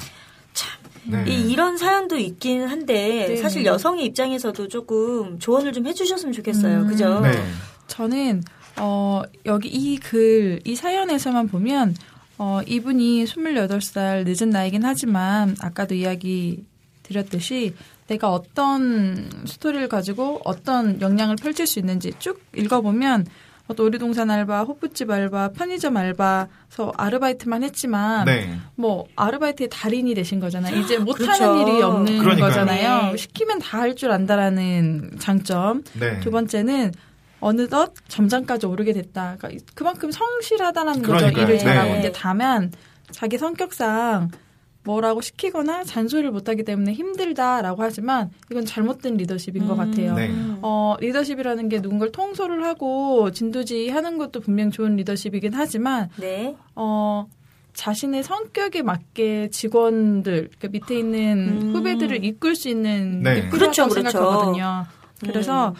[1.09, 1.23] 네.
[1.27, 3.35] 이, 이런 사연도 있긴 한데 네.
[3.37, 6.81] 사실 여성의 입장에서도 조금 조언을 좀 해주셨으면 좋겠어요.
[6.81, 6.87] 음.
[6.87, 7.19] 그죠?
[7.21, 7.31] 네.
[7.87, 8.43] 저는
[8.77, 11.95] 어 여기 이 글 이 사연에서만 보면
[12.37, 16.63] 어 이분이 28살 늦은 나이긴 하지만 아까도 이야기
[17.03, 17.73] 드렸듯이
[18.07, 23.27] 내가 어떤 스토리를 가지고 어떤 역량을 펼칠 수 있는지 쭉 읽어보면 어,
[23.75, 28.57] 놀이동산 알바, 호프집 알바, 편의점 알바서 아르바이트만 했지만 네.
[28.75, 30.75] 뭐 아르바이트의 달인이 되신 거잖아요.
[30.79, 31.55] 이제 못하는 그렇죠.
[31.61, 32.49] 일이 없는 그러니까요.
[32.49, 33.11] 거잖아요.
[33.11, 33.17] 네.
[33.17, 35.83] 시키면 다 할 줄 안다라는 장점.
[35.99, 36.19] 네.
[36.21, 36.91] 두 번째는
[37.39, 39.35] 어느덧 점장까지 오르게 됐다.
[39.37, 41.13] 그러니까 그만큼 성실하다는 거죠.
[41.17, 41.43] 그러니까요.
[41.45, 41.93] 일을 잘하고 네.
[42.01, 42.71] 근데 다만
[43.11, 44.29] 자기 성격상
[44.87, 50.15] 뭐라고 시키거나 잔소리를 못하기 때문에 힘들다라고 하지만 이건 잘못된 리더십인 것 같아요.
[50.15, 50.31] 네.
[50.61, 56.55] 어, 리더십이라는 게 누군가를 통솔을 하고 진두지 하는 것도 분명 좋은 리더십이긴 하지만 네.
[56.73, 57.27] 어,
[57.73, 61.75] 자신의 성격에 맞게 직원들, 그 밑에 있는 음.
[61.75, 63.41] 후배들을 이끌 수 있는 네.
[63.41, 64.09] 게 그렇죠, 그렇죠.
[64.09, 64.85] 생각하거든요.
[65.19, 65.73] 그래서 음.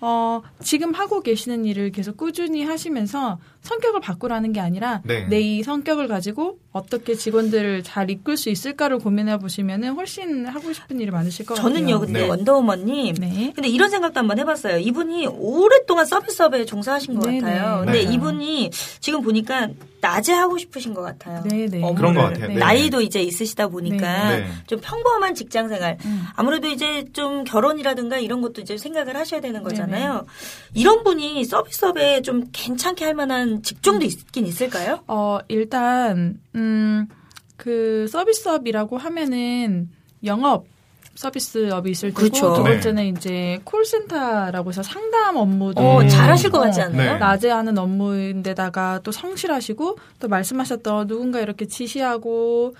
[0.00, 5.26] 어, 지금 하고 계시는 일을 계속 꾸준히 하시면서 성격을 바꾸라는 게 아니라 네.
[5.26, 11.10] 내이 성격을 가지고 어떻게 직원들을 잘 이끌 수 있을까를 고민해 보시면은 훨씬 하고 싶은 일이
[11.10, 11.72] 많으실 것 같아요.
[11.72, 12.28] 저는요, 근데 네.
[12.28, 13.14] 원더우먼님.
[13.16, 13.52] 네.
[13.54, 14.78] 근데 이런 생각도 한번 해봤어요.
[14.78, 17.40] 이분이 오랫동안 서비스업에 종사하신 것 네네.
[17.40, 17.80] 같아요.
[17.80, 17.84] 네.
[17.84, 19.68] 근데 이분이 지금 보니까
[20.00, 21.42] 낮에 하고 싶으신 것 같아요.
[21.44, 21.80] 네네.
[21.94, 22.48] 그런 것 같아요.
[22.48, 22.56] 네.
[22.56, 24.38] 나이도 이제 있으시다 보니까 네.
[24.40, 24.46] 네.
[24.66, 25.96] 좀 평범한 직장 생활.
[26.04, 26.24] 음.
[26.36, 30.26] 아무래도 이제 좀 결혼이라든가 이런 것도 이제 생각을 하셔야 되는 거잖아요.
[30.74, 35.00] 이런 분이 서비스업에 좀 괜찮게 할 만한 직종도 있긴 있을까요?
[35.06, 37.08] 어, 일단, 음,
[37.56, 39.90] 그 서비스업이라고 하면은
[40.24, 40.66] 영업
[41.14, 42.54] 서비스업이 있을 테고 그렇죠.
[42.54, 42.70] 두 네.
[42.70, 46.08] 번째는 이제 콜센터라고 해서 상담 업무도 어, 음.
[46.08, 47.12] 잘하실 것 같지 어, 않나요?
[47.14, 47.18] 네.
[47.18, 52.74] 낮에 하는 업무인데다가 또 성실하시고 또 말씀하셨던 누군가 이렇게 지시하고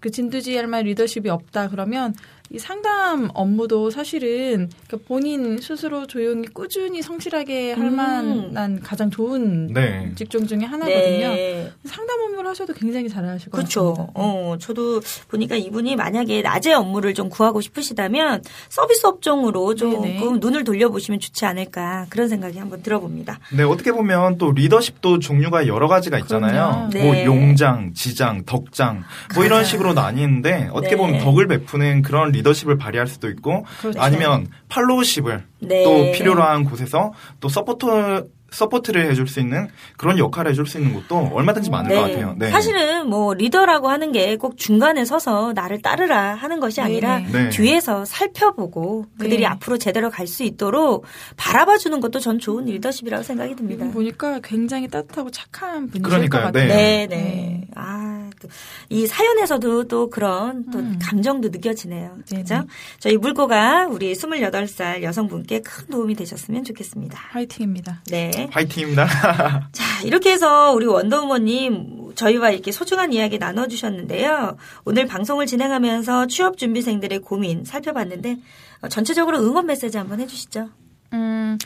[0.00, 2.14] 그 진두지휘할 만 리더십이 없다 그러면
[2.50, 7.96] 이 상담 업무도 사실은 그 본인 스스로 조용히 꾸준히 성실하게 할 음.
[7.96, 10.10] 만한 가장 좋은 네.
[10.16, 11.28] 직종 중에 하나거든요.
[11.28, 11.70] 네.
[11.84, 13.92] 상담 업무를 하셔도 굉장히 잘하실 것 그렇죠.
[13.92, 14.12] 같습니다.
[14.14, 20.38] 어, 저도 보니까 이분이 만약에 낮에 업무를 좀 구하고 싶으시다면 서비스 업종으로 조금 네네.
[20.40, 23.38] 눈을 돌려보시면 좋지 않을까 그런 생각이 한번 들어봅니다.
[23.54, 26.88] 네, 어떻게 보면 또 리더십도 종류가 여러 가지가 있잖아요.
[26.94, 27.24] 뭐 네.
[27.26, 29.58] 용장, 지장, 덕장 뭐 이런.
[29.68, 30.96] 식으로 나뉘는데 어떻게 네.
[30.96, 34.00] 보면 덕을 베푸는 그런 리더십을 발휘할 수도 있고 그렇죠.
[34.00, 35.84] 아니면 followship을 네.
[35.84, 40.94] 또 필요로 한 곳에서 또 서포터 support를 해줄 수 있는 그런 역할을 해줄 수 있는
[40.94, 42.34] 것도 얼마든지 많을 것 같아요.
[42.38, 42.48] 네.
[42.48, 47.30] 사실은 뭐 리더라고 하는 게 꼭 중간에 서서 나를 따르라 하는 것이 아니라 네네.
[47.30, 47.48] 네.
[47.50, 49.46] 뒤에서 살펴보고 그들이 네.
[49.46, 51.04] 앞으로 제대로 갈 수 있도록
[51.36, 53.86] 바라봐 주는 것도 전 좋은 리더십이라고 생각이 듭니다.
[53.92, 56.42] 보니까 굉장히 따뜻하고 착한 분이실 그러니까요.
[56.44, 56.68] 것 같아요.
[56.68, 57.66] 네, 네.
[57.74, 58.17] 아, 또
[58.88, 60.98] 이 사연에서도 또 그런 또 음.
[61.02, 62.18] 감정도 느껴지네요.
[62.28, 62.64] 그죠?
[62.98, 67.18] 저희 물고가 우리 28살 여성분께 큰 도움이 되셨으면 좋겠습니다.
[67.30, 68.02] 화이팅입니다.
[68.10, 68.48] 네.
[68.50, 69.06] 화이팅입니다.
[69.72, 74.56] 자, 이렇게 해서 우리 원더우먼님 저희와 이렇게 소중한 이야기 나눠주셨는데요.
[74.84, 78.38] 오늘 방송을 진행하면서 취업 준비생들의 고민 살펴봤는데
[78.82, 80.68] 어, 전체적으로 응원 메시지 한번 해주시죠.
[81.12, 81.58] 음,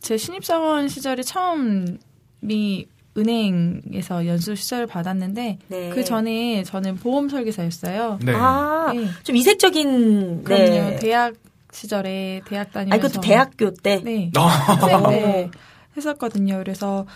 [0.00, 5.90] 제 신입사원 시절이 처음이 은행에서 연수 시절을 받았는데 네.
[5.90, 8.20] 그 전에 저는 보험 설계사였어요.
[8.24, 8.32] 네.
[8.34, 9.06] 아, 네.
[9.24, 10.64] 좀 이색적인 그럼요.
[10.64, 10.96] 네.
[10.96, 11.34] 대학
[11.72, 14.00] 시절에 대학 다니면서 아, 이것도 대학교 때.
[14.04, 14.30] 네.
[14.38, 14.42] 어.
[14.42, 15.50] 학생 때
[15.96, 16.58] 했었거든요.
[16.58, 17.06] 그래서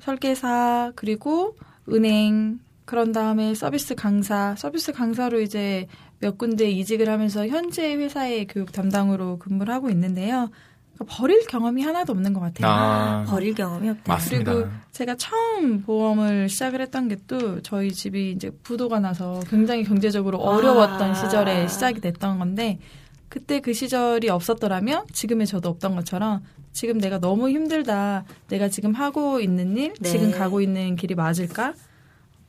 [0.00, 1.56] 설계사 그리고
[1.90, 5.86] 은행 그런 다음에 서비스 강사, 서비스 강사로 이제
[6.20, 10.50] 몇 군데 이직을 하면서 현재 회사의 교육 담당으로 근무를 하고 있는데요.
[10.96, 12.70] 그러니까 버릴 경험이 하나도 없는 것 같아요.
[12.70, 14.12] 아, 버릴 경험이 없다.
[14.14, 14.52] 맞습니다.
[14.52, 20.38] 그리고 제가 처음 보험을 시작을 했던 게 또 저희 집이 이제 부도가 나서 굉장히 경제적으로
[20.38, 21.14] 어려웠던 아.
[21.14, 22.78] 시절에 시작이 됐던 건데
[23.28, 28.24] 그때 그 시절이 없었더라면 지금의 저도 없던 것처럼 지금 내가 너무 힘들다.
[28.48, 30.08] 내가 지금 하고 있는 일, 네.
[30.08, 31.74] 지금 가고 있는 길이 맞을까?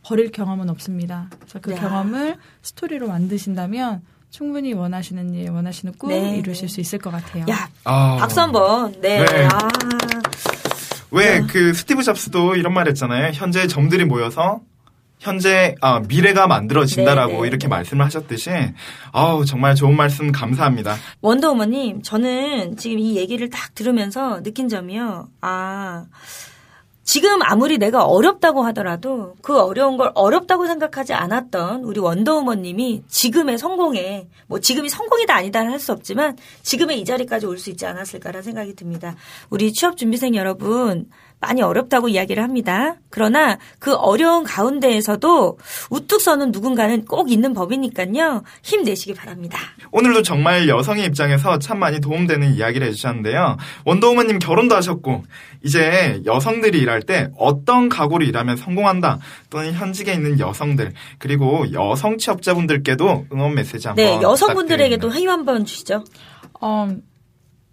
[0.04, 1.30] 버릴 경험은 없습니다.
[1.40, 1.76] 그래서 그 야.
[1.78, 6.38] 경험을 스토리로 만드신다면 충분히 원하시는 일, 원하시는 꿈 네.
[6.38, 7.46] 이루실 수 있을 것 같아요.
[7.50, 8.92] 야, 아, 박수 한번.
[9.02, 9.24] 네.
[9.26, 9.48] 네.
[9.52, 9.68] 아.
[11.10, 13.32] 왜그 스티브 잡스도 이런 말 했잖아요.
[13.34, 14.62] 현재 점들이 모여서
[15.20, 17.70] 현재 아, 미래가 만들어진다라고 네, 네, 이렇게 네.
[17.70, 18.52] 말씀을 하셨듯이
[19.12, 20.96] 아우 정말 좋은 말씀 감사합니다.
[21.22, 25.30] 원더우먼님, 저는 지금 이 얘기를 딱 들으면서 느낀 점이요.
[25.42, 26.06] 아,
[27.08, 34.28] 지금 아무리 내가 어렵다고 하더라도 그 어려운 걸 어렵다고 생각하지 않았던 우리 원더우먼님이 지금의 성공에,
[34.48, 39.15] 뭐 지금이 성공이다 아니다 할수 없지만 지금의 이 자리까지 올 수 있지 않았을까라는 생각이 듭니다.
[39.50, 42.95] 우리 취업 준비생 여러분, 많이 어렵다고 이야기를 합니다.
[43.10, 45.58] 그러나 그 어려운 가운데에서도
[45.91, 48.43] 우뚝 서는 누군가는 꼭 있는 법이니까요.
[48.63, 49.60] 힘내시기 바랍니다.
[49.91, 53.58] 오늘도 정말 여성의 입장에서 참 많이 도움되는 이야기를 해주셨는데요.
[53.86, 55.23] 원더우먼님 결혼도 하셨고
[55.63, 59.19] 이제 여성들이 일할 때 어떤 각오로 일하면 성공한다
[59.50, 65.19] 또는 현직에 있는 여성들 그리고 여성 취업자분들께도 응원 메시지 한번 네, 여성분들에게도 부탁드립니다.
[65.19, 66.04] 회유 한번 주시죠.
[66.62, 66.88] 어,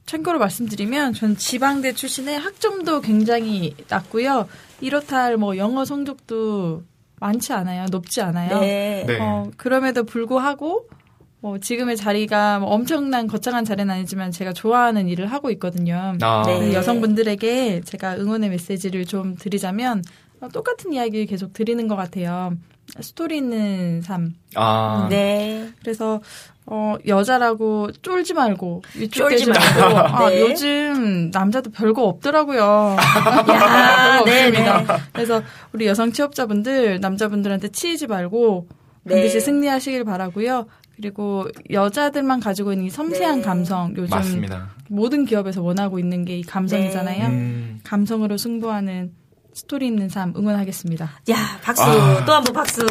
[0.07, 4.47] 참고로 말씀드리면 전 지방대 출신의 학점도 굉장히 낮고요.
[4.81, 6.83] 이렇다 할 뭐 영어 성적도
[7.21, 7.87] 많지 않아요.
[7.91, 8.61] 높지 않아요.
[8.61, 9.05] 네.
[9.07, 9.19] 네.
[9.21, 10.89] 어, 그럼에도 불구하고
[11.41, 16.15] 뭐 지금의 자리가 뭐 엄청난 거창한 자리는 아니지만 제가 좋아하는 일을 하고 있거든요.
[16.21, 16.59] 아, 네.
[16.59, 20.03] 그 여성분들에게 제가 응원의 메시지를 좀 드리자면
[20.41, 22.53] 어, 똑같은 이야기를 계속 드리는 것 같아요.
[23.01, 24.35] 스토리 있는 삶.
[24.55, 25.71] 아, 네.
[25.81, 26.21] 그래서
[26.67, 30.41] 어 여자라고 쫄지 말고 쫄지 위축되지 말고 아, 네.
[30.41, 32.97] 요즘 남자도 별거 없더라고요.
[32.97, 34.81] 야, 별거 네, 없습니다.
[34.81, 34.87] 네.
[35.13, 38.69] 그래서 우리 여성 취업자분들 남자분들한테 치이지 말고
[39.07, 39.41] 반드시 네.
[39.41, 40.67] 승리하시길 바라고요.
[40.97, 43.43] 그리고 여자들만 가지고 있는 이 섬세한 네.
[43.45, 44.71] 감성 요즘 맞습니다.
[44.89, 47.27] 모든 기업에서 원하고 있는 게 이 감성이잖아요.
[47.27, 49.13] 음, 감성으로 승부하는
[49.55, 51.21] 스토리 있는 삶 응원하겠습니다.
[51.31, 51.85] 야, 박수.
[51.85, 52.25] 아.
[52.25, 52.85] 또한 번 박수.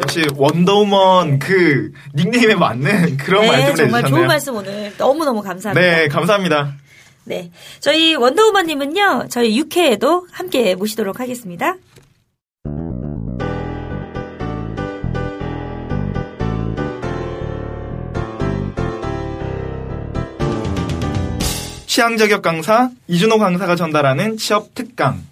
[0.00, 4.08] 역시 원더우먼 그 닉네임에 맞는 그런 네, 말씀을 정말 해주셨네요.
[4.08, 5.80] 좋은 말씀 오늘 너무 너무 감사합니다.
[5.80, 6.74] 네, 감사합니다.
[7.24, 7.50] 네.
[7.80, 11.74] 저희 원더우먼님은요, 저희 6회에도 함께 모시도록 하겠습니다.
[21.86, 25.27] 취향 저격 강사 이준호 강사가 전달하는 취업 특강.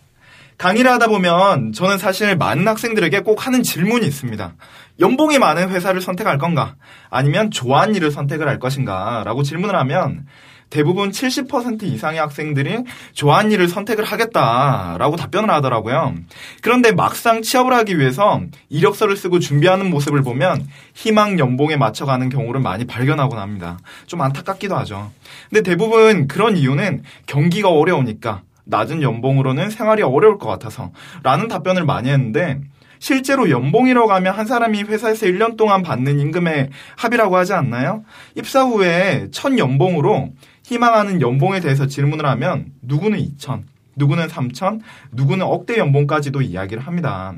[0.59, 4.55] 강의를 하다 보면 저는 사실 많은 학생들에게 꼭 하는 질문이 있습니다.
[5.01, 6.77] 연봉이 많은 회사를 선택할 건가?
[7.11, 9.23] 아니면 좋아하는 일을 선택을 할 것인가?
[9.25, 10.27] 라고 질문을 하면
[10.69, 12.79] 대부분 70% 이상의 학생들이
[13.13, 16.15] 좋아하는 일을 선택을 하겠다라고 답변을 하더라고요.
[16.61, 22.85] 그런데 막상 취업을 하기 위해서 이력서를 쓰고 준비하는 모습을 보면 희망 연봉에 맞춰가는 경우를 많이
[22.85, 23.79] 발견하곤 합니다.
[24.07, 25.13] 좀 안타깝기도 하죠.
[25.51, 32.11] 근데 대부분 그런 이유는 경기가 어려우니까 낮은 연봉으로는 생활이 어려울 것 같아서 라는 답변을 많이
[32.11, 32.61] 했는데
[32.99, 38.05] 실제로 연봉이라고 하면 한 사람이 회사에서 1년 동안 받는 임금의 합이라고 하지 않나요?
[38.35, 40.33] 입사 후에 첫 연봉으로
[40.65, 43.63] 희망하는 연봉에 대해서 질문을 하면 누구는 2천,
[43.97, 44.81] 누구는 3천,
[45.13, 47.35] 누구는 억대 연봉까지도 이야기를 합니다.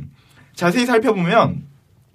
[0.54, 1.62] 자세히 살펴보면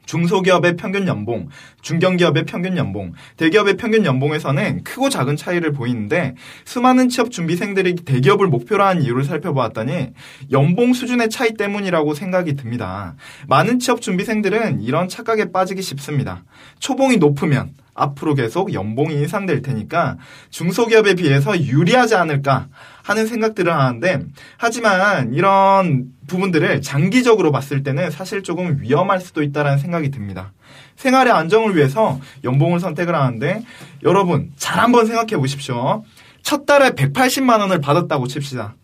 [0.05, 1.49] 중소기업의 평균 연봉,
[1.81, 6.35] 중견기업의 평균 연봉, 대기업의 평균 연봉에서는 크고 작은 차이를 보이는데
[6.65, 10.09] 수많은 취업 준비생들이 대기업을 목표로 한 이유를 살펴보았더니
[10.51, 13.15] 연봉 수준의 차이 때문이라고 생각이 듭니다.
[13.47, 16.43] 많은 취업 준비생들은 이런 착각에 빠지기 쉽습니다.
[16.79, 20.17] 초봉이 높으면 앞으로 계속 연봉이 인상될 테니까
[20.49, 22.67] 중소기업에 비해서 유리하지 않을까
[23.03, 24.21] 하는 생각들을 하는데
[24.57, 30.53] 하지만 이런 부분들을 장기적으로 봤을 때는 사실 조금 위험할 수도 있다는 생각이 듭니다.
[30.95, 33.61] 생활의 안정을 위해서 연봉을 선택을 하는데
[34.03, 36.03] 여러분 잘 한번 생각해 보십시오.
[36.41, 38.75] 첫 달에 180만 원을 받았다고 칩시다.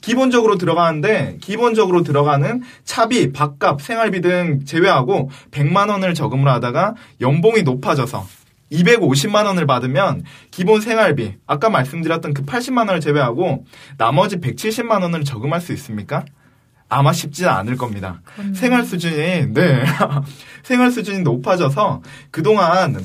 [0.00, 8.26] 기본적으로 들어가는데 기본적으로 들어가는 차비, 밥값, 생활비 등 제외하고 100만 원을 저금을 하다가 연봉이 높아져서
[8.72, 13.64] 250만 원을 받으면 기본 생활비, 아까 말씀드렸던 그 80만 원을 제외하고
[13.96, 16.24] 나머지 170만 원을 저금할 수 있습니까?
[16.88, 18.22] 아마 쉽지는 않을 겁니다.
[18.54, 19.84] 생활 수준이, 네.
[20.64, 22.98] 생활 수준이 높아져서 그동안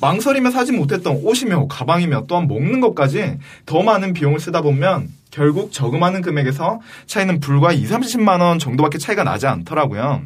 [0.00, 6.22] 망설이며 사지 못했던 옷이며 가방이며 또한 먹는 것까지 더 많은 비용을 쓰다 보면 결국 저금하는
[6.22, 10.22] 금액에서 차이는 불과 2, 30만 원 정도밖에 차이가 나지 않더라고요.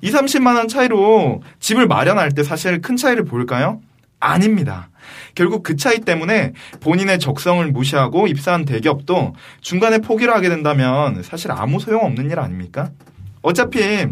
[0.00, 3.80] 2, 30만 원 차이로 집을 마련할 때 사실 큰 차이를 보일까요?
[4.24, 4.90] 아닙니다.
[5.34, 11.78] 결국 그 차이 때문에 본인의 적성을 무시하고 입사한 대기업도 중간에 포기를 하게 된다면 사실 아무
[11.80, 12.90] 소용없는 일 아닙니까?
[13.42, 14.06] 어차피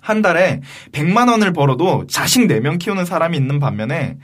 [0.00, 0.60] 한 달에
[0.92, 4.18] 100만 원을 벌어도 자식 4명 키우는 사람이 있는 반면에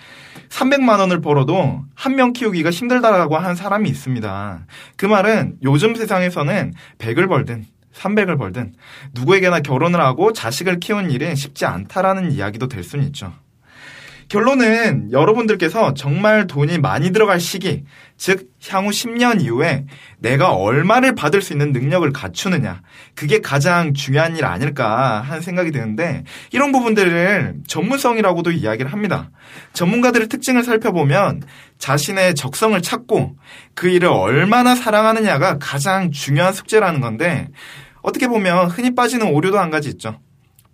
[0.50, 4.66] 300만 원을 벌어도 한 명 키우기가 힘들다라고 하는 사람이 있습니다.
[4.96, 8.74] 그 말은 요즘 세상에서는 100을 벌든 300을 벌든
[9.14, 13.32] 누구에게나 결혼을 하고 자식을 키우는 일은 쉽지 않다라는 이야기도 될 수는 있죠.
[14.30, 17.82] 결론은 여러분들께서 정말 돈이 많이 들어갈 시기,
[18.16, 19.86] 즉 향후 10년 이후에
[20.20, 22.80] 내가 얼마를 받을 수 있는 능력을 갖추느냐,
[23.16, 29.30] 그게 가장 중요한 일 아닐까 하는 생각이 드는데 이런 부분들을 전문성이라고도 이야기를 합니다.
[29.72, 31.42] 전문가들의 특징을 살펴보면
[31.78, 33.34] 자신의 적성을 찾고
[33.74, 37.48] 그 일을 얼마나 사랑하느냐가 가장 중요한 숙제라는 건데
[38.00, 40.20] 어떻게 보면 흔히 빠지는 오류도 한 가지 있죠.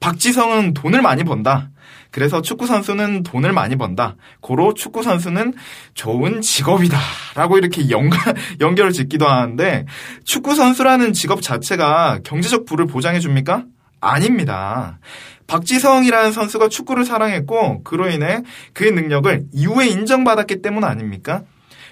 [0.01, 1.71] 박지성은 돈을 많이 번다.
[2.11, 4.17] 그래서 축구 선수는 돈을 많이 번다.
[4.41, 5.55] 고로 축구 선수는
[5.95, 6.99] 좋은 직업이다.
[7.35, 8.19] 라고 이렇게 연결,
[8.61, 9.87] 연결을 짓기도 하는데
[10.25, 13.65] 축구 선수라는 직업 자체가 경제적 부를 보장해 줍니까?
[14.01, 14.99] 아닙니다.
[15.47, 18.43] 박지성이라는 선수가 축구를 사랑했고 그로 인해
[18.73, 21.43] 그의 능력을 이후에 인정받았기 때문 아닙니까?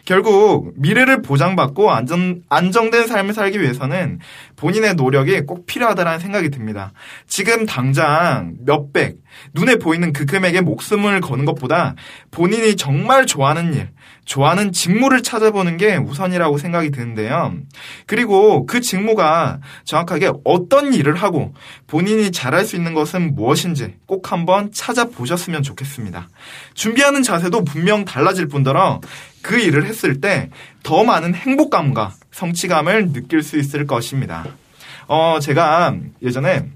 [0.05, 4.21] 결국 미래를 보장받고 안전, 안정된 삶을 살기 위해서는
[4.57, 6.93] 본인의 노력이 꼭 필요하다는 생각이 듭니다.
[7.27, 9.19] 지금 당장 몇백,
[9.55, 11.95] 눈에 보이는 그 금액에 목숨을 거는 것보다
[12.31, 13.89] 본인이 정말 좋아하는 일,
[14.25, 17.55] 좋아하는 직무를 찾아보는 게 우선이라고 생각이 드는데요.
[18.07, 21.55] 그리고 그 직무가 정확하게 어떤 일을 하고
[21.87, 26.29] 본인이 잘할 수 있는 것은 무엇인지 꼭 한번 찾아보셨으면 좋겠습니다.
[26.75, 29.01] 준비하는 자세도 분명 달라질 뿐더러
[29.43, 30.51] 그 일을 했을 때
[30.85, 34.47] 더 많은 행복감과 성취감을 느낄 수 있을 것입니다.
[35.09, 36.67] 어, 제가 예전에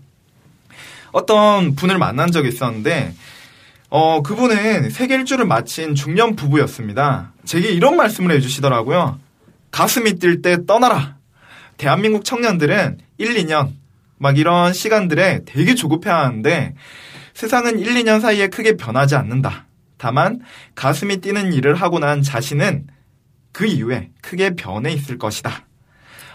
[1.13, 3.15] 어떤 분을 만난 적이 있었는데,
[3.91, 7.33] 어, 그분은 세계 일주를 마친 중년 부부였습니다.
[7.45, 9.19] 제게 이런 말씀을 해주시더라고요.
[9.71, 11.17] 가슴이 뛸 때 떠나라.
[11.79, 13.73] 대한민국 청년들은 1, 2년,
[14.19, 16.75] 막 이런 시간들에 되게 조급해 하는데,
[17.33, 19.67] 세상은 1, 2년 사이에 크게 변하지 않는다.
[19.97, 20.41] 다만
[20.75, 22.89] 가슴이 뛰는 일을 하고 난 자신은
[23.53, 25.67] 그 이후에 크게 변해 있을 것이다.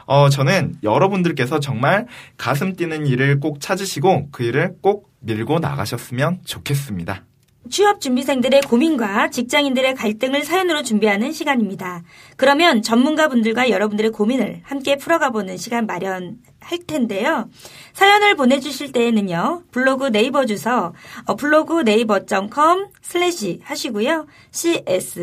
[0.06, 7.24] 어, 저는 여러분들께서 정말 가슴 뛰는 일을 꼭 찾으시고 그 일을 꼭 밀고 나가셨으면 좋겠습니다.
[7.70, 12.03] 취업 준비생들의 고민과 직장인들의 갈등을 사연으로 준비하는 시간입니다.
[12.36, 16.36] 그러면 전문가분들과 여러분들의 고민을 함께 풀어가보는 시간 마련할
[16.86, 17.49] 텐데요.
[17.93, 20.93] 사연을 보내주실 때에는요, 블로그 네이버 주소,
[21.26, 25.14] 어, 블로그 네이버.com slash 하시고요, CSHRSOLUT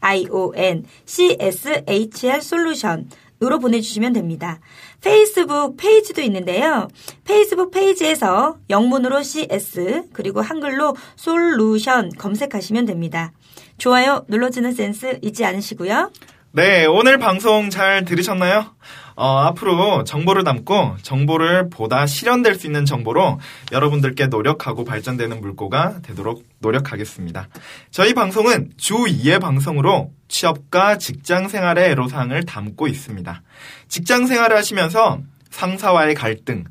[0.00, 3.08] ION, CSHR 솔루션,
[3.40, 4.58] 으로 보내주시면 됩니다.
[5.00, 6.88] 페이스북 페이지도 있는데요.
[7.24, 13.32] 페이스북 페이지에서 영문으로 CS 그리고 한글로 솔루션 검색하시면 됩니다.
[13.78, 16.10] 좋아요 눌러주는 센스 잊지 않으시고요.
[16.50, 18.74] 네, 오늘 방송 잘 들으셨나요?
[19.16, 23.38] 어, 앞으로 정보를 담고 정보를 보다 실현될 수 있는 정보로
[23.70, 27.48] 여러분들께 노력하고 발전되는 물고가 되도록 노력하겠습니다.
[27.90, 33.42] 저희 방송은 주 2회 방송으로 취업과 직장 생활의 애로사항을 담고 있습니다.
[33.88, 35.20] 직장 생활을 하시면서
[35.50, 36.64] 상사와의 갈등,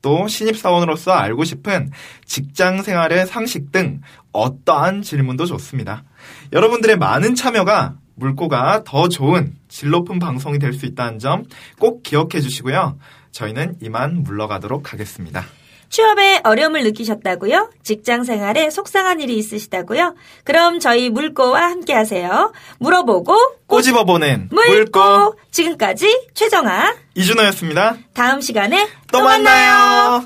[0.00, 1.90] 또 신입사원으로서 알고 싶은
[2.24, 6.04] 직장 생활의 상식 등 어떠한 질문도 좋습니다.
[6.52, 11.44] 여러분들의 많은 참여가 물고가 더 좋은 질 높은 방송이 될 수 있다는 점
[11.78, 12.98] 꼭 기억해 주시고요.
[13.32, 15.44] 저희는 이만 물러가도록 하겠습니다.
[15.90, 17.70] 취업에 어려움을 느끼셨다고요?
[17.84, 20.14] 직장 생활에 속상한 일이 있으시다고요?
[20.42, 22.52] 그럼 저희 물고와 함께 하세요.
[22.78, 23.36] 물어보고
[23.66, 25.00] 꼬집어보는 물고.
[25.00, 26.94] 물고 지금까지 최정아.
[27.14, 27.96] 이준호였습니다.
[28.12, 30.24] 다음 시간에 또 만나요.